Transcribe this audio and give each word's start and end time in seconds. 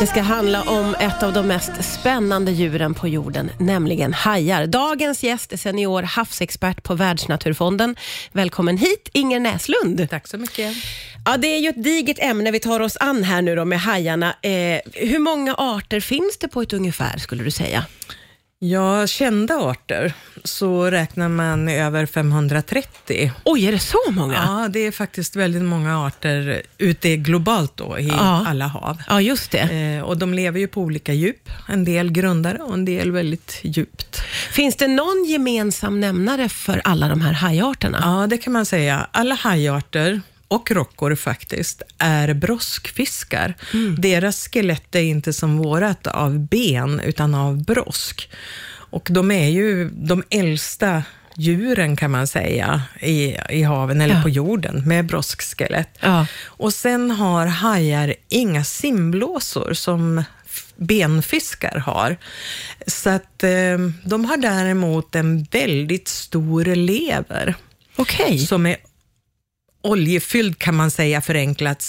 Det 0.00 0.06
ska 0.06 0.20
handla 0.20 0.62
om 0.62 0.94
ett 1.00 1.22
av 1.22 1.32
de 1.32 1.46
mest 1.46 1.70
spännande 1.84 2.52
djuren 2.52 2.94
på 2.94 3.08
jorden, 3.08 3.50
nämligen 3.58 4.12
hajar. 4.12 4.66
Dagens 4.66 5.22
gäst 5.22 5.52
är 5.52 5.56
senior 5.56 6.02
havsexpert 6.02 6.82
på 6.82 6.94
Världsnaturfonden. 6.94 7.96
Välkommen 8.32 8.76
hit, 8.78 9.08
Inger 9.12 9.40
Näslund. 9.40 10.10
Tack 10.10 10.28
så 10.28 10.38
mycket. 10.38 10.76
Ja, 11.24 11.36
det 11.36 11.46
är 11.46 11.58
ju 11.58 11.68
ett 11.68 11.84
digert 11.84 12.18
ämne 12.18 12.50
vi 12.50 12.60
tar 12.60 12.80
oss 12.80 12.96
an 13.00 13.24
här 13.24 13.42
nu 13.42 13.56
då 13.56 13.64
med 13.64 13.80
hajarna. 13.80 14.36
Eh, 14.42 14.80
hur 14.94 15.18
många 15.18 15.54
arter 15.54 16.00
finns 16.00 16.38
det 16.38 16.48
på 16.48 16.62
ett 16.62 16.72
ungefär, 16.72 17.18
skulle 17.18 17.44
du 17.44 17.50
säga? 17.50 17.84
Ja, 18.64 19.06
kända 19.06 19.54
arter 19.58 20.12
så 20.44 20.84
räknar 20.90 21.28
man 21.28 21.68
över 21.68 22.06
530. 22.06 23.32
Oj, 23.44 23.66
är 23.66 23.72
det 23.72 23.78
så 23.78 23.98
många? 24.10 24.34
Ja, 24.34 24.68
det 24.68 24.80
är 24.86 24.90
faktiskt 24.92 25.36
väldigt 25.36 25.62
många 25.62 26.06
arter 26.06 26.62
ute 26.78 27.16
globalt 27.16 27.76
då, 27.76 27.98
i 27.98 28.06
Ja. 28.08 28.44
alla 28.48 28.66
hav. 28.66 29.02
Ja, 29.08 29.20
just 29.20 29.50
det. 29.50 29.58
Eh, 29.98 30.02
och 30.02 30.18
de 30.18 30.34
lever 30.34 30.60
ju 30.60 30.66
på 30.68 30.80
olika 30.80 31.12
djup. 31.12 31.50
En 31.68 31.84
del 31.84 32.12
grundare 32.12 32.58
och 32.58 32.74
en 32.74 32.84
del 32.84 33.12
väldigt 33.12 33.58
djupt. 33.62 34.20
Finns 34.52 34.76
det 34.76 34.88
någon 34.88 35.24
gemensam 35.28 36.00
nämnare 36.00 36.48
för 36.48 36.80
alla 36.84 37.08
de 37.08 37.20
här 37.20 37.32
hajarterna? 37.32 37.98
Ja, 38.02 38.26
det 38.26 38.38
kan 38.38 38.52
man 38.52 38.66
säga. 38.66 39.06
Alla 39.12 39.34
hajarter 39.34 40.20
och 40.50 40.70
rockor 40.70 41.14
faktiskt, 41.14 41.82
är 41.98 42.34
broskfiskar. 42.34 43.54
Deras 43.98 44.48
skelett 44.48 44.94
är 44.94 45.00
inte 45.00 45.32
som 45.32 45.56
vårat 45.58 46.06
av 46.06 46.38
ben, 46.38 47.00
utan 47.00 47.34
av 47.34 47.64
brosk. 47.64 48.30
Och 48.92 49.08
de 49.10 49.30
är 49.30 49.48
ju 49.48 49.90
de 49.90 50.22
äldsta 50.30 51.02
djuren 51.36 51.96
kan 51.96 52.10
man 52.10 52.26
säga 52.26 52.82
i, 53.00 53.36
i 53.50 53.62
haven, 53.62 54.00
eller 54.00 54.14
Ja. 54.14 54.22
på 54.22 54.28
jorden, 54.28 54.82
med 54.88 55.06
broskskelett. 55.06 55.98
Ja. 56.00 56.26
Och 56.44 56.72
sen 56.74 57.10
har 57.10 57.46
hajar 57.46 58.14
inga 58.28 58.64
simblåsor 58.64 59.74
som 59.74 60.24
benfiskar 60.76 61.78
har. 61.78 62.16
Så 62.86 63.10
att 63.10 63.42
eh, 63.42 63.78
de 64.04 64.24
har 64.24 64.36
däremot 64.36 65.14
en 65.14 65.42
väldigt 65.50 66.08
stor 66.08 66.64
lever 66.64 67.54
Okej. 67.96 68.38
som 68.38 68.66
är 68.66 68.76
oljefylld 69.82 70.58
kan 70.58 70.74
man 70.74 70.90
säga 70.90 71.20
förenklat 71.20 71.82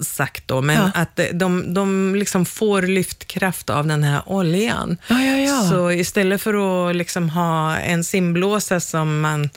sagt 0.00 0.48
då, 0.48 0.60
men 0.62 0.76
Ja. 0.76 0.90
att 0.94 1.20
de, 1.32 1.74
de 1.74 2.14
liksom 2.14 2.44
får 2.46 2.82
lyftkraft 2.82 3.70
av 3.70 3.86
den 3.86 4.04
här 4.04 4.22
oljan. 4.26 4.96
Ja, 5.08 5.20
ja, 5.22 5.36
ja. 5.38 5.70
Så 5.70 5.90
istället 5.90 6.42
för 6.42 6.88
att 6.90 6.96
liksom 6.96 7.30
ha 7.30 7.76
en 7.76 8.04
simblåsa 8.04 8.80
som 8.80 9.20
man 9.20 9.50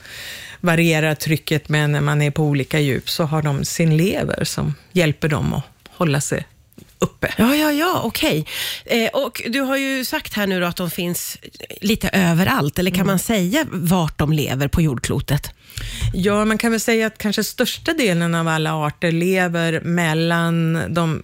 varierar 0.61 1.15
trycket 1.15 1.69
med 1.69 1.89
när 1.89 2.01
man 2.01 2.21
är 2.21 2.31
på 2.31 2.43
olika 2.43 2.79
djup, 2.79 3.09
så 3.09 3.23
har 3.23 3.41
de 3.41 3.65
sin 3.65 3.97
lever 3.97 4.43
som 4.43 4.75
hjälper 4.91 5.27
dem 5.29 5.53
att 5.53 5.63
hålla 5.89 6.21
sig 6.21 6.45
uppe. 6.99 7.33
Ja, 7.37 7.55
ja, 7.55 7.71
ja, 7.71 8.01
okej. 8.03 8.45
Eh, 8.85 9.09
och 9.09 9.41
du 9.47 9.59
har 9.61 9.77
ju 9.77 10.05
sagt 10.05 10.33
här 10.33 10.47
nu 10.47 10.59
då 10.59 10.65
att 10.65 10.75
de 10.75 10.89
finns 10.89 11.37
lite 11.81 12.09
överallt, 12.09 12.79
eller 12.79 12.91
kan 12.91 13.07
man 13.07 13.19
säga 13.19 13.65
vart 13.71 14.17
de 14.17 14.33
lever 14.33 14.67
på 14.67 14.81
jordklotet? 14.81 15.51
Ja, 16.13 16.45
man 16.45 16.57
kan 16.57 16.71
väl 16.71 16.79
säga 16.79 17.07
att 17.07 17.17
kanske 17.17 17.43
största 17.43 17.93
delen 17.93 18.35
av 18.35 18.47
alla 18.47 18.73
arter 18.73 19.11
lever 19.11 19.81
mellan 19.81 20.81
de, 20.89 21.21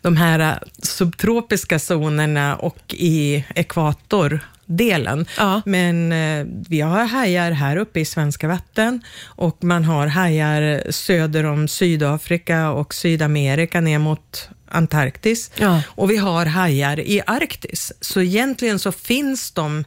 de 0.00 0.16
här 0.16 0.58
subtropiska 0.82 1.78
zonerna 1.78 2.56
och 2.56 2.78
i 2.88 3.44
ekvatordelen. 3.54 5.26
Ja. 5.36 5.62
Men 5.66 6.12
eh, 6.12 6.46
vi 6.68 6.80
har 6.80 7.04
hajar 7.04 7.50
här 7.50 7.76
uppe 7.76 8.00
i 8.00 8.04
svenska 8.04 8.48
vatten 8.48 9.00
och 9.24 9.64
man 9.64 9.84
har 9.84 10.06
hajar 10.06 10.90
söder 10.90 11.44
om 11.44 11.68
Sydafrika 11.68 12.70
och 12.70 12.94
Sydamerika 12.94 13.80
ner 13.80 13.98
mot 13.98 14.48
Antarktis. 14.70 15.50
Ja. 15.56 15.82
Och 15.86 16.10
vi 16.10 16.16
har 16.16 16.46
hajar 16.46 17.00
i 17.00 17.22
Arktis. 17.26 17.92
Så 18.00 18.20
egentligen 18.20 18.78
så 18.78 18.92
finns 18.92 19.50
de 19.50 19.84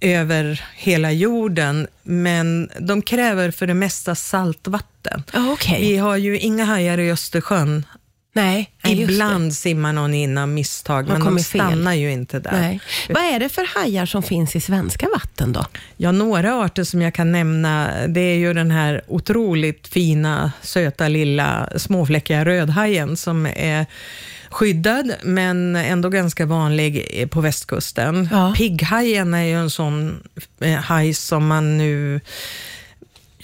över 0.00 0.64
hela 0.74 1.12
jorden, 1.12 1.86
men 2.02 2.70
de 2.80 3.02
kräver 3.02 3.50
för 3.50 3.66
det 3.66 3.74
mesta 3.74 4.14
saltvatten. 4.14 5.22
Okej. 5.34 5.80
Vi 5.80 5.96
har 5.96 6.16
ju 6.16 6.38
inga 6.38 6.64
hajar 6.64 6.98
i 6.98 7.10
Östersjön. 7.10 7.86
Nej. 8.36 8.70
Ibland 8.84 9.54
simmar 9.54 9.92
någon 9.92 10.14
in 10.14 10.38
av 10.38 10.48
misstag, 10.48 11.08
Man 11.08 11.22
men 11.22 11.34
de 11.34 11.42
fel. 11.44 11.60
stannar 11.60 11.94
ju 11.94 12.12
inte 12.12 12.38
där. 12.38 12.52
Nej. 12.52 12.80
Vad 13.08 13.22
är 13.22 13.40
det 13.40 13.48
för 13.48 13.78
hajar 13.78 14.06
som 14.06 14.22
finns 14.22 14.56
i 14.56 14.60
svenska 14.60 15.08
vatten 15.08 15.52
då? 15.52 15.64
Ja, 15.96 16.12
några 16.12 16.54
arter 16.54 16.84
som 16.84 17.02
jag 17.02 17.14
kan 17.14 17.32
nämna, 17.32 17.90
det 18.08 18.20
är 18.20 18.36
ju 18.36 18.54
den 18.54 18.70
här 18.70 19.02
otroligt 19.08 19.88
fina, 19.88 20.52
söta, 20.62 21.08
lilla, 21.08 21.68
småfläckiga 21.76 22.44
rödhajen 22.44 23.16
som 23.16 23.46
är 23.46 23.86
skyddad, 24.50 25.12
men 25.22 25.76
ändå 25.76 26.08
ganska 26.08 26.46
vanlig 26.46 27.26
på 27.30 27.40
västkusten. 27.40 28.28
Ja. 28.32 28.54
Pigghajen 28.56 29.34
är 29.34 29.42
ju 29.42 29.54
en 29.54 29.70
sån 29.70 30.22
eh, 30.60 30.74
haj 30.74 31.14
som 31.14 31.46
man 31.46 31.78
nu 31.78 32.20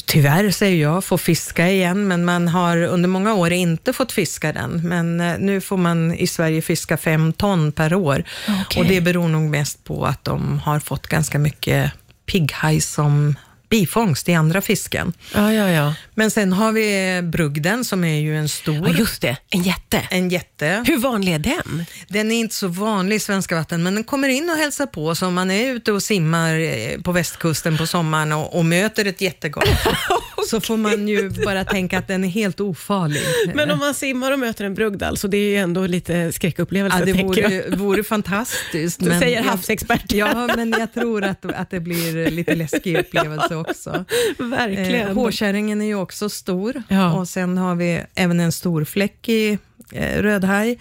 Tyvärr, 0.07 0.51
säger 0.51 0.83
jag, 0.83 1.05
får 1.05 1.19
fiska 1.19 1.71
igen, 1.71 2.09
men 2.09 2.25
man 2.25 2.49
har 2.49 2.83
under 2.83 3.09
många 3.09 3.35
år 3.35 3.53
inte 3.53 3.93
fått 3.93 4.13
fiska 4.13 4.53
den. 4.53 4.89
Men 4.89 5.21
eh, 5.21 5.39
nu 5.39 5.61
får 5.61 5.77
man 5.77 6.15
i 6.15 6.27
Sverige 6.27 6.63
fiska 6.63 6.97
fem 6.97 7.33
ton 7.33 7.73
per 7.73 7.95
år. 7.95 8.25
Okej. 8.63 8.81
Och 8.83 8.89
det 8.89 9.01
beror 9.01 9.29
nog 9.29 9.43
mest 9.43 9.85
på 9.85 10.07
att 10.07 10.25
de 10.25 10.59
har 10.59 10.81
fått 10.81 11.07
ganska 11.07 11.39
mycket 11.39 11.93
pigghaj 12.27 12.81
som 12.81 13.35
bifångst 13.73 14.29
i 14.29 14.35
andra 14.35 14.61
fisken. 14.61 15.13
Ja, 15.35 15.53
ja, 15.53 15.69
ja. 15.71 15.95
Men 16.15 16.31
sen 16.31 16.53
har 16.53 16.73
vi 16.73 17.21
brugden 17.23 17.85
som 17.85 18.05
är 18.05 18.21
ju 18.21 18.37
en 18.37 18.43
Ja, 18.43 18.49
stor, 18.49 18.89
just 18.99 19.23
det. 19.23 19.37
En 19.51 19.63
jätte. 19.63 20.03
en 20.11 20.29
jätte. 20.29 20.85
Hur 20.87 20.99
vanlig 20.99 21.33
är 21.35 21.39
den? 21.39 21.85
Den 22.09 22.31
är 22.33 22.37
inte 22.41 22.55
så 22.55 22.69
vanlig 22.69 23.17
i 23.17 23.21
svenska 23.21 23.55
vatten, 23.57 23.83
men 23.83 23.95
den 23.95 24.05
kommer 24.05 24.29
in 24.29 24.51
och 24.51 24.57
hälsar 24.57 24.87
på. 24.87 25.15
Så 25.15 25.27
om 25.27 25.35
man 25.35 25.51
är 25.51 25.73
ute 25.73 25.93
och 25.93 26.03
simmar 26.03 26.55
eh, 26.59 27.01
på 27.01 27.13
västkusten 27.13 27.79
på 27.79 27.87
sommaren 27.87 28.33
och, 28.33 28.59
och 28.59 28.65
möter 28.65 29.05
ett 29.05 29.21
jättegap, 29.21 29.65
så 30.47 30.61
får 30.61 30.77
man 30.77 31.09
ju 31.09 31.31
bara 31.31 31.65
tänka 31.65 31.99
att 31.99 32.09
den 32.09 32.25
är 32.25 32.29
helt 32.29 32.61
ofarlig. 32.61 33.23
Men 33.55 33.71
om 33.71 33.79
man 33.79 33.95
simmar 33.95 34.33
och 34.33 34.39
möter 34.39 34.65
en 34.65 34.75
brugd 34.75 35.03
alltså, 35.03 35.29
det 35.29 35.37
är 35.37 35.49
ju 35.51 35.57
ändå 35.57 35.87
lite 35.87 36.33
skräckupplevelse, 36.33 36.99
Ja, 36.99 37.05
det 37.05 37.13
tänker 37.15 37.43
jag. 37.43 37.51
vore, 37.51 37.77
vore 37.77 38.05
fantastiskt. 38.05 39.01
Du 39.01 39.11
säger 39.11 39.43
havsexpert. 39.43 40.13
Ja, 40.13 40.49
men 40.57 40.75
jag 40.79 40.95
tror 40.95 41.25
att, 41.25 41.45
att 41.45 41.71
det 41.71 41.81
blir 41.81 42.31
lite 42.31 42.55
läskig 42.55 42.99
upplevelse 42.99 43.57
också. 43.57 44.05
Verkligen. 44.39 45.09
Eh, 45.09 45.15
hårkärringen 45.15 45.83
är 45.83 45.87
ju 45.87 45.95
också 45.95 46.29
stor 46.29 46.83
Ja. 46.89 47.13
och 47.13 47.29
sen 47.29 47.59
har 47.59 47.75
vi 47.75 48.01
även 48.15 48.41
en 48.41 48.53
storfläckig 48.53 49.59
eh, 49.93 50.23
rödhaj. 50.23 50.79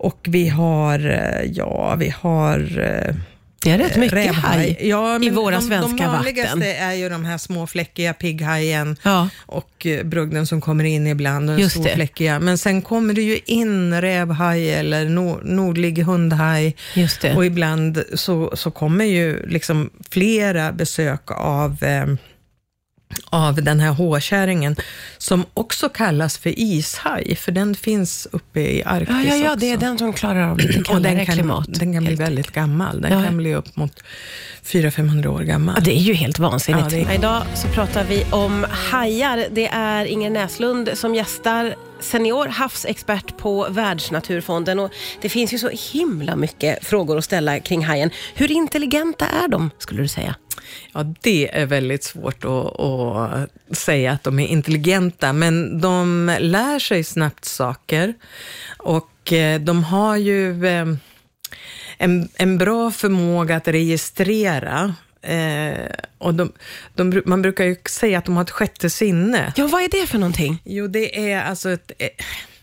Och 0.00 0.26
vi 0.28 0.48
har, 0.48 0.98
eh, 1.10 1.50
ja, 1.52 1.94
vi 1.98 2.14
har 2.20 2.78
eh, 2.80 3.14
det 3.62 3.70
är 3.70 3.78
rätt 3.78 3.96
mycket 3.96 4.12
rävhaj. 4.18 4.58
haj. 4.58 4.88
Ja, 4.88 5.22
i 5.22 5.30
våra 5.30 5.54
de, 5.56 5.62
svenska 5.62 6.04
De 6.04 6.12
vanligaste 6.12 6.56
vatten. 6.56 6.76
är 6.76 6.92
ju 6.92 7.08
de 7.08 7.24
här 7.24 7.38
små 7.38 7.66
fläckiga 7.66 8.14
pigghajen 8.14 8.96
Ja. 9.02 9.28
och 9.46 9.86
eh, 9.86 10.04
brugden 10.04 10.46
som 10.46 10.60
kommer 10.60 10.84
in 10.84 11.06
ibland 11.06 11.50
och 11.50 11.60
Just 11.60 11.76
det. 11.76 11.82
storfläckiga. 11.82 12.40
Men 12.40 12.58
sen 12.58 12.82
kommer 12.82 13.14
det 13.14 13.22
ju 13.22 13.38
in 13.46 14.00
rävhaj 14.00 14.70
eller 14.74 15.04
nor- 15.04 15.40
nordlig 15.44 15.98
hundhaj. 16.02 16.76
Och 17.36 17.46
ibland 17.46 18.02
så, 18.14 18.56
så 18.56 18.70
kommer 18.70 19.04
ju 19.04 19.46
liksom 19.46 19.90
flera 20.10 20.72
besök 20.72 21.30
av, 21.30 21.82
eh, 21.84 22.06
av 23.30 23.54
den 23.62 23.80
här 23.80 23.90
hårkärringen, 23.92 24.76
som 25.18 25.44
också 25.54 25.88
kallas 25.88 26.38
för 26.38 26.54
ishaj, 26.56 27.36
för 27.36 27.52
den 27.52 27.74
finns 27.74 28.28
uppe 28.32 28.60
i 28.60 28.82
Arktis 28.84 29.08
Ja, 29.10 29.22
ja, 29.24 29.36
ja, 29.36 29.46
också. 29.52 29.60
det 29.60 29.72
är 29.72 29.76
den 29.76 29.98
som 29.98 30.12
klarar 30.12 30.50
av 30.50 30.58
lite 30.58 30.78
och 30.80 30.84
kallare 30.86 31.14
den 31.14 31.26
kan, 31.26 31.34
klimat. 31.34 31.66
den 31.68 31.92
kan 31.94 32.04
bli 32.04 32.14
väldigt 32.14 32.50
gammal. 32.52 33.00
Den 33.00 33.12
Ja. 33.12 33.24
kan 33.24 33.36
bli 33.36 33.54
upp 33.54 33.76
mot 33.76 34.02
400-500 34.64 35.26
år 35.26 35.40
gammal. 35.42 35.74
Ja, 35.78 35.84
det 35.84 35.96
är 35.98 36.02
ju 36.02 36.14
helt 36.14 36.38
vansinnigt. 36.38 36.92
Ja, 36.92 36.98
är- 36.98 37.14
Idag 37.14 37.42
så 37.54 37.68
pratar 37.68 38.04
vi 38.04 38.24
om 38.30 38.66
hajar. 38.70 39.46
Det 39.50 39.68
är 39.68 40.04
Inger 40.04 40.30
Näslund 40.30 40.90
som 40.94 41.14
gästar 41.14 41.74
senior 42.00 42.46
havsexpert 42.46 43.36
på 43.36 43.66
Världsnaturfonden. 43.70 44.78
Och 44.78 44.92
det 45.20 45.28
finns 45.28 45.52
ju 45.54 45.58
så 45.58 45.70
himla 45.92 46.36
mycket 46.36 46.84
frågor 46.86 47.18
att 47.18 47.24
ställa 47.24 47.60
kring 47.60 47.84
hajen. 47.84 48.10
Hur 48.34 48.52
intelligenta 48.52 49.26
är 49.26 49.48
de, 49.48 49.70
skulle 49.78 50.02
du 50.02 50.08
säga? 50.08 50.34
Ja, 50.92 51.14
det 51.20 51.58
är 51.58 51.66
väldigt 51.66 52.04
svårt 52.04 52.44
att, 52.44 52.80
att 52.80 53.50
säga 53.76 54.12
att 54.12 54.24
de 54.24 54.38
är 54.38 54.46
intelligenta, 54.46 55.32
men 55.32 55.80
de 55.80 56.36
lär 56.40 56.78
sig 56.78 57.04
snabbt 57.04 57.44
saker 57.44 58.14
och 58.78 59.32
eh, 59.32 59.60
de 59.60 59.84
har 59.84 60.16
ju 60.16 60.66
eh, 60.66 60.86
en, 61.98 62.28
en 62.34 62.58
bra 62.58 62.90
förmåga 62.90 63.56
att 63.56 63.68
registrera. 63.68 64.94
Eh, 65.28 65.90
och 66.18 66.34
de, 66.34 66.52
de, 66.94 67.22
man 67.26 67.42
brukar 67.42 67.64
ju 67.64 67.76
säga 67.88 68.18
att 68.18 68.24
de 68.24 68.36
har 68.36 68.42
ett 68.42 68.50
sjätte 68.50 68.90
sinne. 68.90 69.52
Ja, 69.56 69.66
vad 69.66 69.82
är 69.82 69.88
det 69.88 70.06
för 70.06 70.18
någonting? 70.18 70.62
Jo, 70.64 70.86
det 70.86 71.30
är 71.30 71.42
alltså 71.42 71.70
ett, 71.70 71.92
eh, 71.98 72.08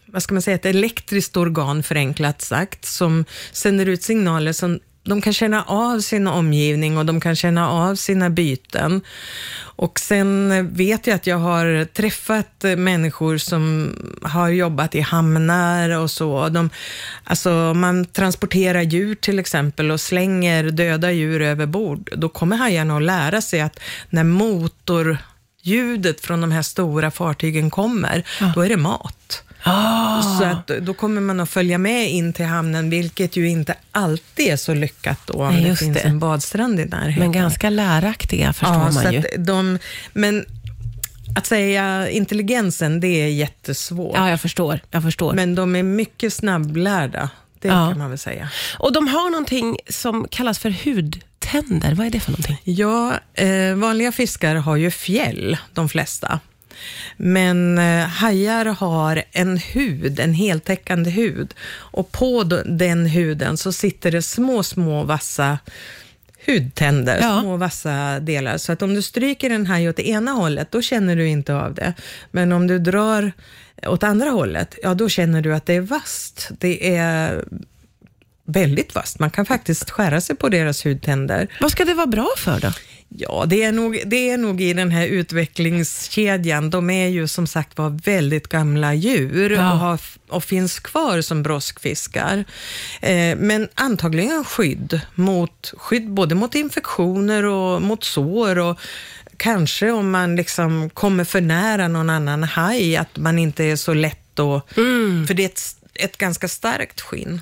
vad 0.05 0.23
ska 0.23 0.33
man 0.33 0.41
säga, 0.41 0.55
ett 0.55 0.65
elektriskt 0.65 1.37
organ 1.37 1.83
förenklat 1.83 2.41
sagt, 2.41 2.85
som 2.85 3.25
sänder 3.51 3.85
ut 3.85 4.03
signaler 4.03 4.51
som 4.51 4.79
de 5.05 5.21
kan 5.21 5.33
känna 5.33 5.63
av 5.63 5.99
sin 5.99 6.27
omgivning 6.27 6.97
och 6.97 7.05
de 7.05 7.19
kan 7.19 7.35
känna 7.35 7.69
av 7.69 7.95
sina 7.95 8.29
byten. 8.29 9.01
Och 9.77 9.99
sen 9.99 10.73
vet 10.73 11.07
jag 11.07 11.15
att 11.15 11.27
jag 11.27 11.37
har 11.37 11.85
träffat 11.85 12.65
människor 12.77 13.37
som 13.37 13.93
har 14.21 14.49
jobbat 14.49 14.95
i 14.95 15.01
hamnar 15.01 15.89
och 15.89 16.11
så. 16.11 16.49
De, 16.49 16.69
alltså 17.23 17.49
man 17.75 18.05
transporterar 18.05 18.81
djur 18.81 19.15
till 19.15 19.39
exempel 19.39 19.91
och 19.91 20.01
slänger 20.01 20.63
döda 20.63 21.11
djur 21.11 21.41
över 21.41 21.65
bord. 21.65 22.09
Då 22.15 22.29
kommer 22.29 22.57
hajarna 22.57 22.97
att 22.97 23.03
lära 23.03 23.41
sig 23.41 23.61
att 23.61 23.79
när 24.09 24.23
motorljudet 24.23 26.21
från 26.21 26.41
de 26.41 26.51
här 26.51 26.61
stora 26.61 27.11
fartygen 27.11 27.69
kommer, 27.69 28.23
ja. 28.39 28.51
då 28.55 28.61
är 28.61 28.69
det 28.69 28.77
mat. 28.77 29.44
Ah. 29.67 30.21
Så 30.21 30.43
att 30.43 30.67
då 30.67 30.93
kommer 30.93 31.21
man 31.21 31.39
att 31.39 31.49
följa 31.49 31.77
med 31.77 32.09
in 32.11 32.33
till 32.33 32.45
hamnen, 32.45 32.89
vilket 32.89 33.35
ju 33.35 33.49
inte 33.49 33.75
alltid 33.91 34.47
är 34.47 34.57
så 34.57 34.73
lyckat 34.73 35.19
då 35.25 35.33
om 35.33 35.53
Nej, 35.53 35.63
det 35.63 35.75
finns 35.75 35.97
det. 35.97 36.03
en 36.03 36.19
badstrand 36.19 36.79
i 36.79 36.85
närheten. 36.85 37.19
Men 37.19 37.31
ganska 37.31 37.69
läraktiga 37.69 38.53
förstår 38.53 38.75
ja, 38.75 38.91
man 38.91 39.13
ju. 39.13 39.21
De, 39.37 39.79
men 40.13 40.45
att 41.35 41.45
säga 41.45 42.09
intelligensen, 42.09 42.99
det 42.99 43.07
är 43.07 43.27
jättesvårt. 43.27 44.15
Ja, 44.15 44.29
jag 44.29 44.41
förstår. 44.41 44.79
Jag 44.91 45.03
förstår. 45.03 45.33
Men 45.33 45.55
de 45.55 45.75
är 45.75 45.83
mycket 45.83 46.33
snabblärda. 46.33 47.29
Det 47.59 47.67
ja. 47.67 47.87
kan 47.89 47.97
man 47.97 48.09
väl 48.09 48.19
säga. 48.19 48.49
Och 48.79 48.93
de 48.93 49.07
har 49.07 49.29
någonting 49.29 49.77
som 49.89 50.27
kallas 50.31 50.59
för 50.59 50.69
hudtänder. 50.85 51.95
Vad 51.95 52.07
är 52.07 52.09
det 52.09 52.19
för 52.19 52.31
någonting? 52.31 52.57
Ja, 52.63 53.13
eh, 53.33 53.75
vanliga 53.75 54.11
fiskar 54.11 54.55
har 54.55 54.75
ju 54.75 54.91
fjäll, 54.91 55.57
de 55.73 55.89
flesta. 55.89 56.39
Men 57.17 57.77
eh, 57.77 58.07
hajar 58.07 58.65
har 58.65 59.23
en 59.31 59.57
hud, 59.57 60.19
en 60.19 60.33
heltäckande 60.33 61.09
hud. 61.09 61.53
Och 61.73 62.11
på 62.11 62.43
den 62.65 63.05
huden 63.05 63.57
så 63.57 63.71
sitter 63.71 64.11
det 64.11 64.21
små, 64.21 64.63
små 64.63 65.03
vassa 65.03 65.57
hudtänder, 66.45 67.19
ja. 67.21 67.41
små 67.41 67.57
vassa 67.57 68.19
delar. 68.19 68.57
Så 68.57 68.71
att 68.71 68.81
om 68.81 68.93
du 68.93 69.01
stryker 69.01 69.49
en 69.49 69.65
haj 69.65 69.89
åt 69.89 69.95
det 69.95 70.07
ena 70.07 70.31
hållet, 70.31 70.71
då 70.71 70.81
känner 70.81 71.15
du 71.15 71.27
inte 71.27 71.55
av 71.55 71.73
det. 71.73 71.93
Men 72.31 72.51
om 72.51 72.67
du 72.67 72.79
drar 72.79 73.31
åt 73.87 74.03
andra 74.03 74.29
hållet, 74.29 74.77
ja 74.83 74.93
då 74.93 75.09
känner 75.09 75.41
du 75.41 75.55
att 75.55 75.65
det 75.65 75.73
är 75.73 75.81
vasst. 75.81 76.49
Det 76.59 76.95
är 76.95 77.43
väldigt 78.45 78.95
vasst. 78.95 79.19
Man 79.19 79.29
kan 79.29 79.45
faktiskt 79.45 79.89
skära 79.89 80.21
sig 80.21 80.35
på 80.35 80.49
deras 80.49 80.85
hudtänder. 80.85 81.47
Vad 81.61 81.71
ska 81.71 81.85
det 81.85 81.93
vara 81.93 82.07
bra 82.07 82.29
för 82.37 82.59
då? 82.59 82.71
Ja, 83.09 83.45
det 83.47 83.63
är, 83.63 83.71
nog, 83.71 84.01
det 84.05 84.29
är 84.29 84.37
nog 84.37 84.61
i 84.61 84.73
den 84.73 84.91
här 84.91 85.07
utvecklingskedjan. 85.07 86.69
De 86.69 86.89
är 86.89 87.07
ju 87.07 87.27
som 87.27 87.47
sagt 87.47 87.77
var 87.77 87.89
väldigt 87.89 88.47
gamla 88.47 88.93
djur 88.93 89.49
ja. 89.49 89.71
och, 89.71 89.79
har, 89.79 89.99
och 90.29 90.43
finns 90.43 90.79
kvar 90.79 91.21
som 91.21 91.43
broskfiskar. 91.43 92.45
Eh, 93.01 93.37
men 93.37 93.67
antagligen 93.75 94.43
skydd, 94.43 95.01
mot, 95.15 95.73
skydd 95.77 96.09
både 96.09 96.35
mot 96.35 96.55
infektioner 96.55 97.45
och 97.45 97.81
mot 97.81 98.03
sår 98.03 98.57
och 98.59 98.79
kanske 99.37 99.91
om 99.91 100.11
man 100.11 100.35
liksom 100.35 100.89
kommer 100.89 101.23
för 101.23 101.41
nära 101.41 101.87
någon 101.87 102.09
annan 102.09 102.43
haj, 102.43 102.95
att 102.95 103.17
man 103.17 103.39
inte 103.39 103.63
är 103.63 103.75
så 103.75 103.93
lätt 103.93 104.39
att... 104.39 104.77
Mm. 104.77 105.27
För 105.27 105.33
det 105.33 105.43
är 105.43 105.49
ett, 105.49 105.75
ett 105.93 106.17
ganska 106.17 106.47
starkt 106.47 107.01
skinn. 107.01 107.41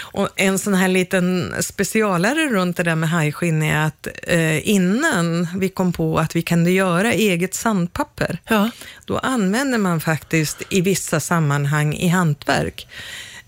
Och 0.00 0.28
en 0.36 0.58
sån 0.58 0.74
här 0.74 0.88
liten 0.88 1.54
specialare 1.60 2.48
runt 2.48 2.76
det 2.76 2.82
där 2.82 2.94
med 2.94 3.08
hajskinn 3.08 3.62
är 3.62 3.86
att 3.86 4.08
eh, 4.22 4.68
innan 4.68 5.48
vi 5.56 5.68
kom 5.68 5.92
på 5.92 6.18
att 6.18 6.36
vi 6.36 6.42
kunde 6.42 6.70
göra 6.70 7.12
eget 7.12 7.54
sandpapper, 7.54 8.38
ja. 8.48 8.70
då 9.04 9.18
använder 9.18 9.78
man 9.78 10.00
faktiskt 10.00 10.62
i 10.70 10.80
vissa 10.80 11.20
sammanhang 11.20 11.94
i 11.94 12.08
hantverk 12.08 12.88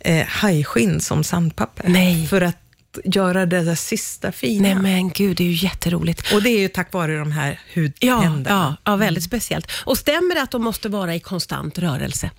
eh, 0.01 0.27
hajskinn 0.27 1.01
som 1.01 1.25
sandpapper. 1.25 1.89
Nej. 1.89 2.27
För 2.27 2.41
att 2.41 2.57
göra 3.05 3.47
det 3.47 3.63
där 3.63 3.75
sista 3.75 4.33
fina. 4.33 4.63
Nej 4.63 4.75
men 4.75 5.11
gud, 5.11 5.37
det 5.37 5.45
är 5.45 5.49
ju 5.49 5.67
jätteroligt. 5.67 6.33
Och 6.33 6.43
det 6.43 6.51
är 6.51 6.61
ju 6.61 6.69
tack 6.69 6.93
vare 6.93 7.19
de 7.19 7.33
här 7.33 7.61
hudtänderna. 7.75 8.45
Ja, 8.49 8.77
ja, 8.85 8.93
ja, 8.93 8.97
väldigt 8.97 9.23
mm. 9.23 9.29
speciellt. 9.29 9.71
Och 9.85 9.99
stämmer 9.99 10.35
det 10.35 10.43
att 10.43 10.51
de 10.51 10.63
måste 10.63 10.89
vara 10.89 11.15
i 11.15 11.21
konstant 11.21 11.79
rörelse? 11.79 12.31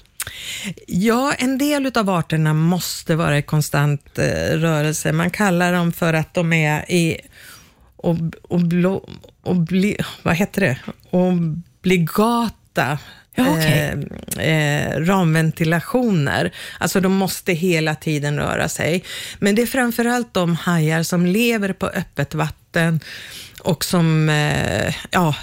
Ja, 0.87 1.33
en 1.33 1.57
del 1.57 1.91
av 1.95 2.09
arterna 2.09 2.53
måste 2.53 3.15
vara 3.15 3.37
i 3.37 3.41
konstant 3.41 4.19
eh, 4.19 4.57
rörelse. 4.57 5.11
Man 5.11 5.29
kallar 5.29 5.73
dem 5.73 5.91
för 5.91 6.13
att 6.13 6.33
de 6.33 6.53
är 6.53 6.91
i 6.91 7.17
ob, 7.97 8.35
oblo, 8.41 9.09
obli, 9.43 9.97
vad 10.23 10.35
heter 10.35 10.61
det? 10.61 10.77
obligata 11.09 12.99
ja, 13.35 13.51
okay. 13.51 14.03
eh, 14.37 14.47
eh, 14.47 14.99
ramventilationer. 14.99 16.51
Alltså 16.79 16.99
de 16.99 17.13
måste 17.13 17.53
hela 17.53 17.95
tiden 17.95 18.37
röra 18.37 18.69
sig. 18.69 19.03
Men 19.39 19.55
det 19.55 19.61
är 19.61 19.65
framförallt 19.65 20.33
de 20.33 20.55
hajar 20.55 21.03
som 21.03 21.25
lever 21.25 21.73
på 21.73 21.87
öppet 21.87 22.33
vatten 22.35 22.99
och 23.59 23.85
som 23.85 24.29
eh, 24.29 24.95
ja, 25.11 25.35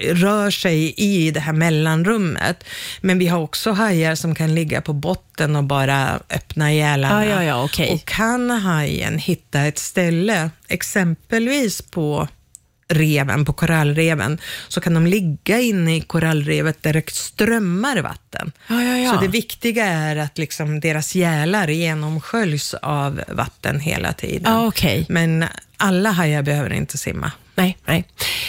rör 0.00 0.50
sig 0.50 0.94
i 0.96 1.30
det 1.30 1.40
här 1.40 1.52
mellanrummet. 1.52 2.64
Men 3.00 3.18
vi 3.18 3.26
har 3.26 3.40
också 3.40 3.72
hajar 3.72 4.14
som 4.14 4.34
kan 4.34 4.54
ligga 4.54 4.80
på 4.80 4.92
botten 4.92 5.56
och 5.56 5.64
bara 5.64 6.20
öppna 6.30 6.72
gälarna. 6.72 7.18
Ah, 7.18 7.24
ja, 7.24 7.44
ja, 7.44 7.64
okay. 7.64 7.88
Och 7.88 8.04
kan 8.04 8.50
hajen 8.50 9.18
hitta 9.18 9.60
ett 9.60 9.78
ställe, 9.78 10.50
exempelvis 10.68 11.82
på 11.82 12.28
reven, 12.88 13.44
på 13.44 13.52
korallreven, 13.52 14.38
så 14.68 14.80
kan 14.80 14.94
de 14.94 15.06
ligga 15.06 15.60
inne 15.60 15.96
i 15.96 16.00
korallrevet 16.00 16.82
där 16.82 16.92
det 16.92 17.10
strömmar 17.10 18.02
vatten. 18.02 18.52
Ja, 18.66 18.82
ja, 18.82 18.96
ja. 18.96 19.14
Så 19.14 19.20
det 19.20 19.28
viktiga 19.28 19.86
är 19.86 20.16
att 20.16 20.38
liksom 20.38 20.80
deras 20.80 21.14
gälar 21.14 21.68
genomsköljs 21.68 22.74
av 22.74 23.20
vatten 23.28 23.80
hela 23.80 24.12
tiden. 24.12 24.52
Ah, 24.52 24.66
okay. 24.66 25.04
Men 25.08 25.44
alla 25.76 26.10
hajar 26.10 26.42
behöver 26.42 26.72
inte 26.72 26.98
simma. 26.98 27.32
Nej, 27.58 27.76
nej. 27.86 28.04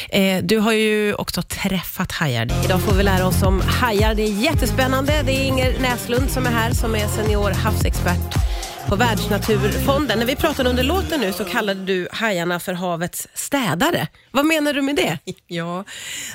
Eh, 0.09 0.43
du 0.43 0.57
har 0.57 0.73
ju 0.73 1.13
också 1.13 1.41
träffat 1.41 2.11
hajar. 2.11 2.47
Idag 2.65 2.81
får 2.81 2.93
vi 2.93 3.03
lära 3.03 3.27
oss 3.27 3.43
om 3.43 3.61
hajar. 3.61 4.15
Det 4.15 4.23
är 4.23 4.33
jättespännande. 4.41 5.21
Det 5.25 5.31
är 5.31 5.45
Inger 5.45 5.79
Näslund 5.79 6.29
som 6.29 6.45
är 6.45 6.51
här, 6.51 6.71
som 6.71 6.95
är 6.95 7.07
senior 7.07 7.51
havsexpert 7.51 8.35
på 8.87 8.95
Världsnaturfonden. 8.95 10.19
När 10.19 10.25
vi 10.25 10.35
pratade 10.35 10.69
under 10.69 10.83
låten 10.83 11.19
nu 11.19 11.33
så 11.33 11.45
kallade 11.45 11.85
du 11.85 12.07
hajarna 12.11 12.59
för 12.59 12.73
havets 12.73 13.27
städare. 13.33 14.07
Vad 14.31 14.45
menar 14.45 14.73
du 14.73 14.81
med 14.81 14.95
det? 14.95 15.19
Ja, 15.47 15.83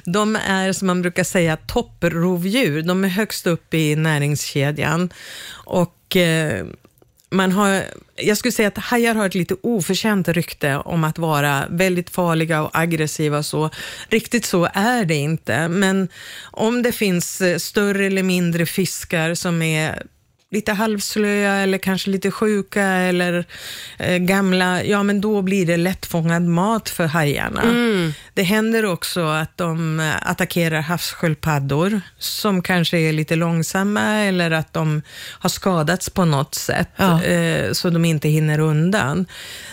de 0.05 0.37
är 0.37 0.73
som 0.73 0.87
man 0.87 1.03
brukar 1.03 1.25
säga 1.25 1.57
topprovdjur. 1.57 2.83
De 2.83 3.05
är 3.05 3.09
högst 3.09 3.47
upp 3.47 3.75
i 3.75 3.97
näringskedjan. 3.97 5.13
Och 5.65 6.17
eh, 6.17 6.67
man 7.35 7.53
har, 7.53 7.85
jag 8.17 8.37
skulle 8.37 8.53
säga 8.53 8.69
att 8.69 8.79
hajar 8.79 9.15
har 9.15 9.27
ett 9.27 9.35
lite 9.35 9.57
oförtjänt 9.63 10.29
rykte 10.29 10.77
om 10.77 11.05
att 11.05 11.19
vara 11.19 11.65
väldigt 11.71 12.11
farliga 12.11 12.63
och 12.63 12.71
aggressiva. 12.73 13.43
Så. 13.43 13.71
Riktigt 14.09 14.45
så 14.45 14.69
är 14.75 15.05
det 15.05 15.15
inte, 15.15 15.69
men 15.69 16.09
om 16.43 16.83
det 16.83 16.93
finns 16.93 17.41
eh, 17.41 17.59
större 17.59 18.07
eller 18.07 18.23
mindre 18.23 18.67
fiskar 18.67 19.35
som 19.35 19.63
är 19.63 20.03
lite 20.55 20.73
halvslöa 20.73 21.55
eller 21.55 21.79
kanske 21.79 22.11
lite 22.11 22.31
sjuka 22.31 22.83
eller 22.83 23.45
eh, 23.99 24.17
gamla, 24.17 24.85
ja 24.85 25.03
men 25.03 25.21
då 25.21 25.43
blir 25.43 25.67
det 25.67 25.77
lättfångad 25.77 26.43
mat 26.43 26.89
för 26.89 27.07
hajarna. 27.07 27.63
Mm. 27.63 28.13
Det 28.35 28.43
händer 28.43 28.85
också 28.85 29.21
att 29.21 29.57
de 29.57 30.01
attackerar 30.23 30.81
havssköldpaddor 30.81 32.01
som 32.19 32.63
kanske 32.63 32.99
är 32.99 33.13
lite 33.13 33.37
långsamma 33.37 34.03
eller 34.03 34.51
att 34.51 34.73
de 34.73 35.03
har 35.39 35.51
skadats 35.51 36.11
på 36.11 36.25
något 36.25 36.55
sätt 36.55 36.89
ja. 36.97 37.23
eh, 37.23 37.73
så 37.73 37.91
de 37.91 38.05
inte 38.05 38.29
hinner 38.29 38.59
undan. 38.59 39.27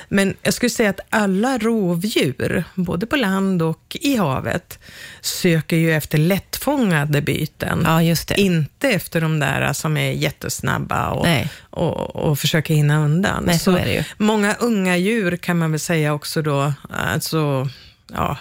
Men 0.10 0.34
jag 0.41 0.53
skulle 0.53 0.70
säga 0.70 0.89
att 0.89 1.00
alla 1.10 1.58
rovdjur, 1.58 2.63
både 2.75 3.06
på 3.06 3.15
land 3.15 3.62
och 3.62 3.98
i 4.01 4.15
havet, 4.15 4.79
söker 5.22 5.77
ju 5.77 5.94
efter 5.94 6.17
lättfångade 6.17 7.22
byten. 7.22 7.82
Ja, 7.86 8.03
just 8.03 8.27
det. 8.27 8.41
Inte 8.41 8.89
efter 8.89 9.22
de 9.22 9.39
där 9.39 9.74
som 9.74 9.98
är 9.98 10.12
jättesnabba 10.12 10.71
och, 10.80 11.28
och, 11.70 12.16
och 12.16 12.40
försöker 12.40 12.74
hinna 12.74 13.06
undan. 13.06 13.44
Nej, 13.44 13.60
så, 13.60 13.78
så. 13.78 14.04
Många 14.18 14.54
unga 14.54 14.98
djur 14.98 15.38
kan 15.38 15.58
man 15.58 15.72
väl 15.72 15.80
säga 15.80 16.13
också 16.13 16.42
då, 16.42 16.74
alltså, 16.90 17.70
ja, 18.13 18.38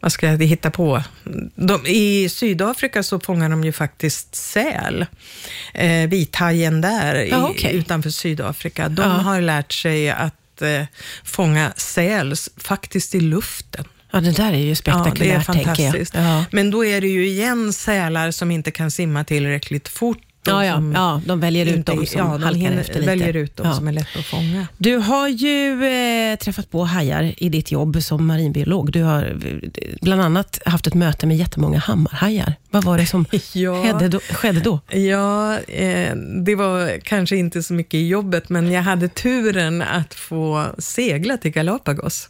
vad 0.00 0.12
ska 0.12 0.26
jag 0.26 0.42
hitta 0.42 0.70
på? 0.70 1.02
De, 1.54 1.86
I 1.86 2.28
Sydafrika 2.28 3.02
så 3.02 3.20
fångar 3.20 3.48
de 3.48 3.64
ju 3.64 3.72
faktiskt 3.72 4.34
säl. 4.34 5.06
Eh, 5.74 6.08
vithajen 6.08 6.80
där 6.80 7.14
ja, 7.14 7.50
okay. 7.50 7.72
i, 7.72 7.76
utanför 7.76 8.10
Sydafrika, 8.10 8.88
de 8.88 9.02
ja. 9.02 9.08
har 9.08 9.40
lärt 9.40 9.72
sig 9.72 10.10
att 10.10 10.62
eh, 10.62 10.82
fånga 11.24 11.72
säl 11.76 12.34
faktiskt 12.56 13.14
i 13.14 13.20
luften. 13.20 13.84
Ja, 14.12 14.20
det 14.20 14.32
där 14.32 14.52
är 14.52 14.58
ju 14.58 14.74
spektakulärt, 14.74 15.18
ja, 15.48 15.52
det 15.52 15.60
är 15.60 15.64
fantastiskt. 15.64 16.14
Ja. 16.14 16.44
Men 16.50 16.70
då 16.70 16.84
är 16.84 17.00
det 17.00 17.06
ju 17.06 17.26
igen 17.26 17.72
sälar 17.72 18.30
som 18.30 18.50
inte 18.50 18.70
kan 18.70 18.90
simma 18.90 19.24
tillräckligt 19.24 19.88
fort 19.88 20.22
Ja, 20.46 20.64
ja, 20.66 20.82
ja, 20.94 21.20
de 21.26 21.40
väljer 21.40 21.66
ut 21.66 21.76
inte- 21.76 21.92
dem 21.92 22.06
som 22.06 22.18
ja, 22.18 22.24
de 22.38 22.42
halkar 22.42 22.72
efter 22.72 22.94
lite. 22.94 23.06
väljer 23.06 23.36
ut 23.36 23.56
dem 23.56 23.66
Ja. 23.66 23.74
som 23.74 23.88
är 23.88 23.92
lätta 23.92 24.18
att 24.18 24.24
fånga. 24.24 24.66
Du 24.78 24.96
har 24.96 25.28
ju 25.28 25.84
eh, 25.84 26.36
träffat 26.36 26.70
på 26.70 26.84
hajar 26.84 27.34
i 27.36 27.48
ditt 27.48 27.70
jobb 27.72 28.02
som 28.02 28.26
marinbiolog. 28.26 28.92
Du 28.92 29.02
har 29.02 29.24
eh, 29.24 29.70
bland 30.02 30.22
annat 30.22 30.58
haft 30.64 30.86
ett 30.86 30.94
möte 30.94 31.26
med 31.26 31.36
jättemånga 31.36 31.78
hammarhajar. 31.78 32.54
Vad 32.70 32.84
var 32.84 32.98
det 32.98 33.06
som 33.06 33.26
Ja. 33.54 33.82
skedde, 33.84 34.08
då, 34.08 34.20
skedde 34.20 34.60
då? 34.60 34.80
Ja, 34.88 35.58
eh, 35.58 36.14
det 36.44 36.54
var 36.54 36.98
kanske 37.00 37.36
inte 37.36 37.62
så 37.62 37.74
mycket 37.74 37.94
i 37.94 38.08
jobbet, 38.08 38.48
men 38.48 38.72
jag 38.72 38.82
hade 38.82 39.08
turen 39.08 39.82
att 39.82 40.14
få 40.14 40.66
segla 40.78 41.36
till 41.36 41.50
Galapagos. 41.50 42.28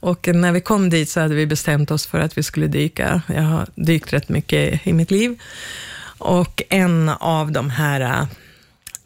Och 0.00 0.28
när 0.34 0.52
vi 0.52 0.60
kom 0.60 0.90
dit 0.90 1.08
så 1.08 1.20
hade 1.20 1.34
vi 1.34 1.46
bestämt 1.46 1.90
oss 1.90 2.06
för 2.06 2.20
att 2.20 2.38
vi 2.38 2.42
skulle 2.42 2.66
dyka. 2.66 3.22
Jag 3.26 3.42
har 3.42 3.66
dykt 3.74 4.12
rätt 4.12 4.28
mycket 4.28 4.86
i 4.86 4.92
mitt 4.92 5.10
liv. 5.10 5.38
Och 6.18 6.62
en 6.68 7.08
av 7.08 7.52
de 7.52 7.70
här 7.70 8.00
eh, 8.00 8.26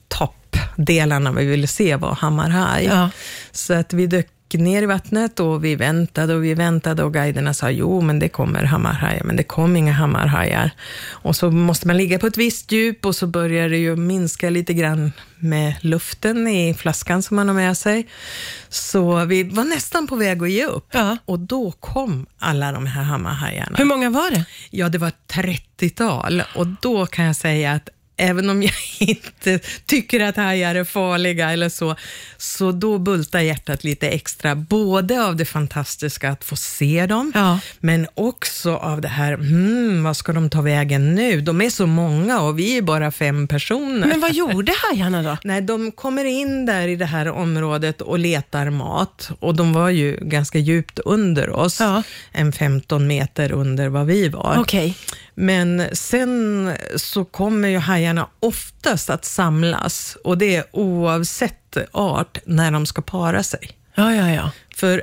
toppdelarna 0.09 1.33
vi 1.33 1.45
ville 1.45 1.67
se 1.67 1.97
var 1.97 2.15
hammarhaj. 2.15 2.85
Ja. 2.85 3.11
Så 3.53 3.75
att 3.75 3.93
vi 3.93 4.07
dök 4.07 4.29
ner 4.55 4.83
i 4.83 4.87
vattnet 4.87 5.41
och 5.41 5.65
vi 5.65 5.77
väntade 5.77 6.35
och 6.35 6.45
vi 6.45 6.55
väntade 6.55 7.03
och 7.03 7.13
guiderna 7.13 7.55
sa 7.55 7.71
jo, 7.71 8.01
men 8.01 8.19
det 8.19 8.29
kommer 8.29 8.65
hammarhajar, 8.65 9.25
men 9.25 9.37
det 9.37 9.43
kom 9.43 9.77
inga 9.77 9.93
hammarhajar. 9.93 10.71
Och 11.11 11.37
så 11.37 11.51
måste 11.51 11.87
man 11.87 11.97
ligga 11.97 12.19
på 12.19 12.27
ett 12.27 12.37
visst 12.37 12.73
djup 12.73 13.07
och 13.07 13.17
så 13.17 13.27
börjar 13.27 13.69
det 13.69 13.77
ju 13.77 13.97
minska 13.97 14.51
lite 14.51 14.75
grann 14.75 15.13
med 15.39 15.75
luften 15.81 16.49
i 16.49 16.75
flaskan 16.75 17.23
som 17.23 17.37
man 17.37 17.49
har 17.49 17.55
med 17.55 17.77
sig. 17.77 18.07
Så 18.69 19.25
vi 19.25 19.43
var 19.43 19.65
nästan 19.65 20.07
på 20.07 20.17
väg 20.17 20.43
att 20.43 20.51
ge 20.51 20.67
upp. 20.67 20.89
Ja. 20.91 21.17
Och 21.25 21.39
då 21.39 21.73
kom 21.73 22.27
alla 22.39 22.73
de 22.73 22.87
här 22.87 23.03
hammarhajarna. 23.03 23.77
Hur 23.77 23.85
många 23.85 24.11
var 24.11 24.31
det? 24.31 24.45
Ja, 24.71 24.89
det 24.89 24.99
var 24.99 25.09
ett 25.09 25.33
30-tal 25.33 26.43
och 26.55 26.67
då 26.83 27.07
kan 27.07 27.25
jag 27.25 27.37
säga 27.37 27.73
att 27.73 27.89
även 28.19 28.51
om 28.51 28.63
jag 28.63 28.73
inte 28.99 29.59
tycker 29.87 30.21
att 30.21 30.37
hajar 30.37 30.75
är 30.75 30.85
farliga 30.85 31.51
eller 31.51 31.69
så, 31.69 31.97
så 32.37 32.73
då 32.73 32.99
bultar 32.99 33.41
hjärtat 33.41 33.85
lite 33.85 34.09
extra, 34.09 34.55
både 34.55 35.25
av 35.25 35.37
det 35.37 35.45
fantastiska 35.45 36.31
att 36.31 36.45
få 36.45 36.57
se 36.57 37.07
dem, 37.07 37.33
Ja. 37.35 37.61
men 37.81 38.07
också 38.15 38.75
av 38.77 39.01
det 39.01 39.09
här, 39.09 39.35
hmm, 39.35 40.03
vad 40.03 40.17
ska 40.17 40.33
de 40.33 40.51
ta 40.51 40.61
vägen 40.63 41.15
nu? 41.15 41.41
De 41.41 41.61
är 41.61 41.71
så 41.71 41.87
många 41.87 42.41
och 42.41 42.59
vi 42.59 42.77
är 42.79 42.83
bara 42.83 43.11
fem 43.11 43.49
personer. 43.49 44.07
Men 44.07 44.21
vad 44.21 44.33
gjorde 44.35 44.73
hajarna 44.93 45.23
då? 45.23 45.37
Nej, 45.45 45.61
de 45.61 45.93
kommer 45.93 46.25
in 46.25 46.67
där 46.67 46.89
i 46.89 46.97
det 46.97 47.07
här 47.07 47.29
området 47.31 48.01
och 48.01 48.19
letar 48.19 48.71
mat 48.71 49.31
och 49.41 49.55
de 49.55 49.73
var 49.73 49.91
ju 49.91 50.19
ganska 50.21 50.59
djupt 50.59 50.99
under 50.99 51.51
oss, 51.51 51.81
Ja. 51.81 52.03
en 52.33 52.53
15 52.53 53.07
meter 53.07 53.53
under 53.53 53.89
vad 53.89 54.07
vi 54.07 54.29
var. 54.29 54.57
Okej. 54.59 54.95
Men 55.41 55.83
sen 55.93 56.73
så 56.97 57.25
kommer 57.25 57.69
ju 57.69 57.79
hajarna 57.79 58.29
oftast 58.41 59.11
att 59.11 59.25
samlas 59.25 60.17
och 60.25 60.39
det 60.39 60.57
är 60.57 60.65
oavsett 60.73 61.77
art 61.93 62.39
när 62.47 62.71
de 62.71 62.87
ska 62.87 63.03
para 63.03 63.43
sig. 63.43 63.71
Ja, 63.95 64.15
ja, 64.15 64.31
ja. 64.31 64.51
För 64.77 65.03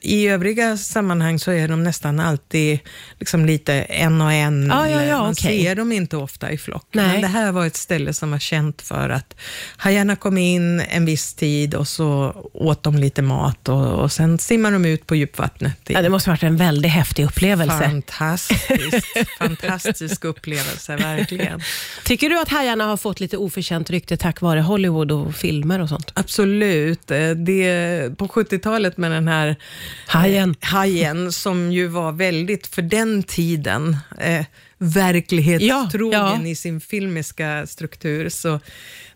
i 0.00 0.28
övriga 0.28 0.76
sammanhang 0.76 1.38
så 1.38 1.50
är 1.50 1.68
de 1.68 1.82
nästan 1.82 2.20
alltid 2.20 2.78
liksom 3.18 3.46
lite 3.46 3.74
en 3.74 4.20
och 4.20 4.32
en. 4.32 4.66
Ja, 4.66 4.88
ja, 4.88 5.04
ja, 5.04 5.18
Man 5.18 5.30
okej. 5.32 5.64
ser 5.64 5.74
dem 5.74 5.92
inte 5.92 6.16
ofta 6.16 6.50
i 6.50 6.58
flock. 6.58 6.86
Nej. 6.92 7.06
Men 7.12 7.20
det 7.20 7.26
här 7.28 7.52
var 7.52 7.66
ett 7.66 7.76
ställe 7.76 8.12
som 8.12 8.30
var 8.30 8.38
känt 8.38 8.82
för 8.82 9.08
att 9.10 9.34
hajarna 9.76 10.16
kom 10.16 10.38
in 10.38 10.80
en 10.80 11.04
viss 11.04 11.34
tid 11.34 11.74
och 11.74 11.88
så 11.88 12.34
åt 12.52 12.82
de 12.82 12.96
lite 12.98 13.22
mat 13.22 13.68
och, 13.68 13.86
och 14.00 14.12
sen 14.12 14.38
simmar 14.38 14.72
de 14.72 14.84
ut 14.84 15.06
på 15.06 15.14
djupvattnet. 15.16 15.76
ja. 15.88 16.02
Det 16.02 16.08
måste 16.08 16.30
ha 16.30 16.32
varit 16.32 16.42
en 16.42 16.56
väldigt 16.56 16.92
häftig 16.92 17.24
upplevelse. 17.24 17.78
Fantastiskt. 17.80 19.06
Fantastisk 19.38 20.24
upplevelse, 20.24 20.96
verkligen. 20.96 21.60
Tycker 22.04 22.30
du 22.30 22.40
att 22.40 22.48
hajarna 22.48 22.84
har 22.84 22.96
fått 22.96 23.20
lite 23.20 23.36
oförtjänt 23.36 23.90
rykte 23.90 24.16
tack 24.16 24.40
vare 24.40 24.60
Hollywood 24.60 25.12
och 25.12 25.34
filmer 25.34 25.80
och 25.80 25.88
sånt? 25.88 26.12
Absolut. 26.14 27.10
Eh, 27.10 27.30
Det, 27.30 28.18
på 28.18 28.26
70-talet 28.28 28.96
med 28.96 29.10
den 29.12 29.28
här 29.28 29.56
Hajen. 30.06 30.56
hajen, 30.60 31.32
som 31.32 31.72
ju 31.72 31.86
var 31.86 32.12
väldigt, 32.12 32.66
för 32.66 32.82
den 32.82 33.22
tiden, 33.22 33.96
eh, 34.18 34.44
verklighetstrogen 34.80 36.12
Ja, 36.20 36.36
ja. 36.42 36.46
i 36.46 36.54
sin 36.54 36.80
filmiska 36.80 37.66
struktur, 37.66 38.28
så 38.28 38.60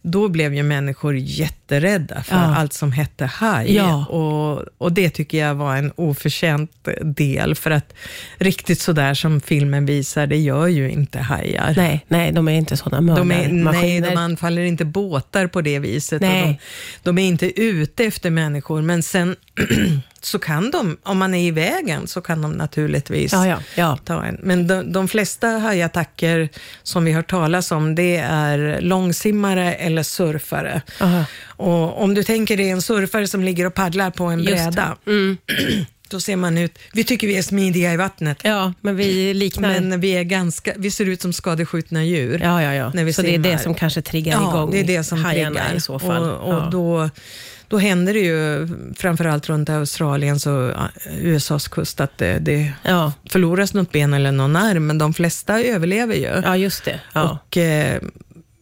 då 0.02 0.28
blev 0.28 0.54
ju 0.54 0.62
människor 0.62 1.16
jätterädda 1.16 2.23
för 2.23 2.37
Ja. 2.37 2.56
allt 2.56 2.73
som 2.73 2.92
hette 2.92 3.25
haj. 3.26 3.80
Och, 4.09 4.62
och 4.78 4.92
det 4.92 5.11
tycker 5.11 5.38
jag 5.38 5.54
var 5.54 5.76
en 5.76 5.92
oförtjänt 5.97 6.88
del, 7.02 7.54
för 7.54 7.71
att 7.71 7.94
riktigt 8.38 8.80
sådär 8.80 9.14
som 9.14 9.40
filmen 9.40 9.87
visar, 9.87 10.26
det 10.26 10.37
gör 10.37 10.66
ju 10.66 10.90
inte 10.90 11.18
hajar. 11.18 11.75
Nej, 11.76 12.04
nej, 12.09 12.33
de 12.33 12.49
är 12.49 12.52
inte 12.52 12.76
sådana 12.76 13.12
är, 13.18 13.25
nej, 13.25 13.52
mördarmaskiner. 13.52 14.11
de 14.11 14.16
anfaller 14.16 14.62
inte 14.62 14.85
båtar 14.85 15.47
på 15.47 15.61
det 15.61 15.78
viset. 15.78 16.21
De, 16.21 16.56
de 17.02 17.18
är 17.18 17.28
inte 17.28 17.61
ute 17.62 18.04
efter 18.04 18.30
människor, 18.30 18.83
men 18.83 19.02
sen 19.02 19.37
så 20.21 20.38
kan 20.38 20.71
de, 20.71 20.97
om 21.02 21.18
man 21.18 21.35
är 21.35 21.47
i 21.47 21.50
vägen, 21.50 22.06
så 22.06 22.21
kan 22.21 22.42
de 22.42 22.52
naturligtvis 22.52 23.33
Ja, 23.33 23.47
ja, 23.47 23.59
ja. 23.76 23.99
ta 24.04 24.25
en. 24.25 24.38
Men 24.42 24.66
de, 24.66 24.92
de 24.92 25.09
flesta 25.09 25.49
hajattacker 25.58 26.49
som 26.82 27.04
vi 27.04 27.12
har 27.12 27.23
talas 27.23 27.73
om, 27.73 27.94
det 27.94 28.16
är 28.16 28.80
långsimmare 28.80 29.75
eller 29.75 30.02
surfare. 30.02 30.82
Aha. 31.00 31.25
Och 31.46 32.02
om 32.02 32.14
du 32.14 32.23
tänker 32.23 32.56
dig 32.56 32.70
en 32.70 32.82
surfare 32.82 33.28
som 33.28 33.44
ligger 33.44 33.66
och 33.66 33.75
paddlar 33.75 34.11
på 34.11 34.25
en 34.25 34.38
Just 34.40 34.50
bräda, 34.50 34.96
Mm. 35.06 35.37
då 36.14 36.21
ser 36.21 36.37
man 36.37 36.59
ut, 36.59 36.78
vi 36.92 37.04
tycker 37.04 37.26
vi 37.26 37.37
är 37.38 37.42
smidiga 37.42 37.92
i 37.92 37.97
vattnet, 37.97 38.38
Ja, 38.44 38.73
men 38.80 38.97
vi 38.97 39.35
liknar... 39.35 39.80
men 39.80 40.00
vi, 40.00 40.11
är 40.11 40.23
ganska, 40.23 40.73
vi 40.76 40.90
ser 40.90 41.06
ut 41.09 41.23
som 41.23 41.33
skadeskjutna 41.33 42.04
djur. 42.04 42.40
ja, 42.42 42.62
ja, 42.62 42.75
ja. 42.75 42.90
när 42.94 43.04
vi 43.04 43.12
Så 43.12 43.23
det 43.23 43.35
är 43.35 43.38
det 43.38 43.44
simmar. 43.49 43.62
som 43.62 43.75
kanske 43.75 44.02
triggar 44.02 44.33
Ja, 44.33 44.49
igång 44.50 44.71
det 44.71 44.80
är 44.80 44.85
det 44.85 45.04
som 45.04 45.25
triggar. 45.25 45.75
i 45.76 45.80
så 45.80 45.99
fall. 45.99 46.23
Och, 46.30 46.49
och 46.49 46.54
ja. 46.54 46.68
då, 46.73 47.11
då 47.68 47.78
händer 47.78 48.14
det 48.14 48.21
ju, 48.21 48.68
framförallt 48.97 49.49
runt 49.49 49.71
Australien 49.71 50.37
och 50.47 50.73
USAs 51.21 51.68
kust, 51.68 52.00
att 52.00 52.18
det, 52.18 52.38
det 52.38 52.73
ja. 52.83 53.12
förloras 53.30 53.75
något 53.75 53.92
ben 53.92 54.14
eller 54.14 54.33
någon 54.33 54.56
arm, 54.56 54.87
men 54.87 54.99
de 54.99 55.14
flesta 55.14 55.61
överlever 55.62 56.14
ju. 56.14 56.42
ja, 56.44 56.56
just 56.56 56.85
det. 56.85 57.00
Ja. 57.12 57.38
Och, 57.47 57.56
eh, 57.56 58.00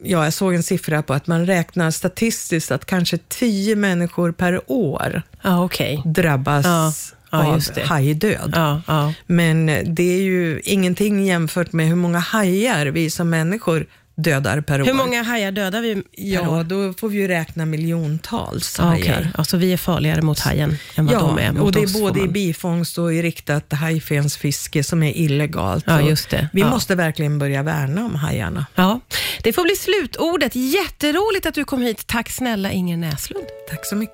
ja, 0.04 0.24
jag 0.24 0.32
såg 0.32 0.54
en 0.54 0.62
siffra 0.62 1.02
på 1.02 1.14
att 1.14 1.26
man 1.26 1.46
räknar 1.46 1.90
statistiskt 1.90 2.70
att 2.70 2.84
kanske 2.86 3.18
10 3.28 3.76
människor 3.76 4.32
per 4.32 4.60
år 4.66 5.22
Ja, 5.42 5.64
okej. 5.64 6.02
drabbas 6.04 6.66
Ja, 7.32 7.44
ja, 7.46 7.54
just 7.54 7.68
av 7.70 7.74
det. 7.74 7.84
hajdöd. 7.84 8.52
Ja, 8.56 8.80
ja. 8.86 9.12
Men 9.26 9.66
det 9.94 10.02
är 10.18 10.22
ju 10.22 10.60
ingenting 10.64 11.26
jämfört 11.26 11.72
med 11.72 11.86
hur 11.88 11.96
många 11.96 12.18
hajar 12.18 12.86
vi 12.86 13.10
som 13.10 13.30
människor 13.30 13.86
dödar 14.16 14.60
per 14.60 14.80
år. 14.82 14.86
Hur 14.86 14.92
många 14.94 15.22
hajar 15.22 15.52
dödar 15.52 15.80
vi 15.80 16.02
Ja, 16.12 16.48
år? 16.48 16.64
då 16.64 16.92
får 16.92 17.08
vi 17.08 17.16
ju 17.18 17.28
räkna 17.28 17.66
miljontals 17.66 18.76
Ja, 18.78 18.84
hajar. 18.84 19.16
okej. 19.18 19.26
Alltså 19.34 19.56
vi 19.56 19.72
är 19.72 19.76
farligare 19.76 20.22
mot 20.22 20.38
hajen 20.40 20.76
än 20.94 21.06
vad 21.06 21.14
de 21.18 21.38
är 21.38 21.52
mot 21.52 21.62
och 21.62 21.72
det 21.72 21.80
är 21.82 22.00
både 22.00 22.18
i 22.20 22.22
man- 22.22 22.32
bifångst 22.32 22.98
och 22.98 23.14
i 23.14 23.22
riktat 23.22 23.72
hajfensfiske 23.72 24.84
som 24.84 25.02
är 25.02 25.16
illegalt. 25.16 25.84
Ja, 25.86 26.00
just 26.00 26.30
det. 26.30 26.48
Vi 26.52 26.60
Ja. 26.60 26.70
måste 26.70 26.94
verkligen 26.94 27.38
börja 27.38 27.62
värna 27.62 28.04
om 28.04 28.14
hajarna. 28.14 28.66
Ja, 28.74 29.00
det 29.42 29.52
får 29.52 29.62
bli 29.64 29.76
slutordet. 29.76 30.52
Jätteroligt 30.56 31.46
att 31.46 31.54
du 31.54 31.64
kom 31.64 31.82
hit. 31.82 32.06
Tack 32.06 32.30
snälla 32.30 32.70
Inger 32.72 32.96
Näslund. 32.96 33.44
Tack 33.70 33.86
så 33.86 33.96
mycket. 33.96 34.10